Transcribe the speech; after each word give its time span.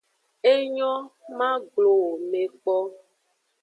Enyo, 0.53 0.93
ma 1.37 1.49
glo 1.71 1.91
wo 2.01 2.11
me 2.29 2.41
kpo. 2.59 2.77